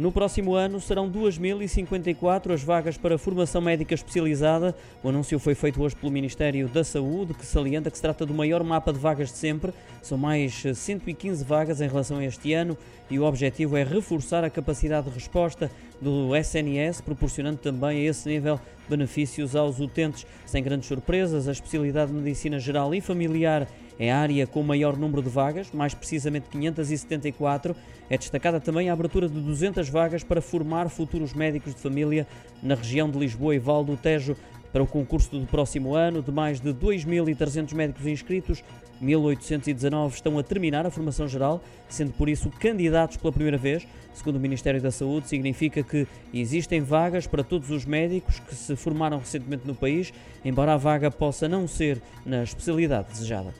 No 0.00 0.10
próximo 0.10 0.54
ano 0.54 0.80
serão 0.80 1.10
2.054 1.10 2.54
as 2.54 2.62
vagas 2.62 2.96
para 2.96 3.18
formação 3.18 3.60
médica 3.60 3.92
especializada. 3.94 4.74
O 5.02 5.10
anúncio 5.10 5.38
foi 5.38 5.54
feito 5.54 5.82
hoje 5.82 5.94
pelo 5.94 6.10
Ministério 6.10 6.66
da 6.68 6.82
Saúde, 6.82 7.34
que 7.34 7.44
salienta 7.44 7.90
que 7.90 7.96
se 7.98 8.02
trata 8.02 8.24
do 8.24 8.32
maior 8.32 8.64
mapa 8.64 8.94
de 8.94 8.98
vagas 8.98 9.28
de 9.28 9.36
sempre. 9.36 9.74
São 10.00 10.16
mais 10.16 10.62
115 10.74 11.44
vagas 11.44 11.82
em 11.82 11.86
relação 11.86 12.16
a 12.16 12.24
este 12.24 12.54
ano 12.54 12.78
e 13.10 13.18
o 13.18 13.24
objetivo 13.24 13.76
é 13.76 13.84
reforçar 13.84 14.42
a 14.42 14.48
capacidade 14.48 15.10
de 15.10 15.14
resposta 15.14 15.70
do 16.00 16.34
SNS, 16.34 17.02
proporcionando 17.02 17.58
também 17.58 17.98
a 17.98 18.10
esse 18.10 18.26
nível 18.26 18.58
benefícios 18.88 19.54
aos 19.54 19.80
utentes. 19.80 20.26
Sem 20.46 20.62
grandes 20.62 20.88
surpresas, 20.88 21.46
a 21.46 21.52
especialidade 21.52 22.10
de 22.10 22.16
medicina 22.16 22.58
geral 22.58 22.94
e 22.94 23.02
familiar 23.02 23.68
é 24.00 24.10
a 24.10 24.18
área 24.18 24.46
com 24.46 24.62
o 24.62 24.64
maior 24.64 24.96
número 24.96 25.22
de 25.22 25.28
vagas, 25.28 25.70
mais 25.72 25.92
precisamente 25.92 26.48
574. 26.48 27.76
É 28.08 28.16
destacada 28.16 28.58
também 28.58 28.88
a 28.88 28.94
abertura 28.94 29.28
de 29.28 29.38
200 29.38 29.90
vagas 29.90 30.24
para 30.24 30.40
formar 30.40 30.88
futuros 30.88 31.34
médicos 31.34 31.74
de 31.74 31.82
família 31.82 32.26
na 32.62 32.74
região 32.74 33.10
de 33.10 33.18
Lisboa 33.18 33.54
e 33.54 33.58
Val 33.58 33.84
do 33.84 33.98
Tejo. 33.98 34.34
Para 34.72 34.82
o 34.82 34.86
concurso 34.86 35.30
do 35.30 35.46
próximo 35.46 35.94
ano, 35.94 36.22
de 36.22 36.30
mais 36.30 36.60
de 36.60 36.72
2.300 36.72 37.74
médicos 37.74 38.06
inscritos, 38.06 38.62
1.819 39.02 40.14
estão 40.14 40.38
a 40.38 40.42
terminar 40.42 40.86
a 40.86 40.90
formação 40.90 41.26
geral, 41.26 41.62
sendo 41.88 42.12
por 42.12 42.28
isso 42.28 42.50
candidatos 42.50 43.16
pela 43.16 43.32
primeira 43.32 43.56
vez. 43.56 43.86
Segundo 44.12 44.36
o 44.36 44.40
Ministério 44.40 44.80
da 44.80 44.90
Saúde, 44.90 45.28
significa 45.28 45.82
que 45.82 46.06
existem 46.32 46.80
vagas 46.82 47.26
para 47.26 47.42
todos 47.42 47.70
os 47.70 47.84
médicos 47.84 48.38
que 48.40 48.54
se 48.54 48.76
formaram 48.76 49.18
recentemente 49.18 49.66
no 49.66 49.74
país, 49.74 50.12
embora 50.44 50.74
a 50.74 50.76
vaga 50.76 51.10
possa 51.10 51.48
não 51.48 51.66
ser 51.66 52.00
na 52.24 52.42
especialidade 52.42 53.08
desejada. 53.08 53.54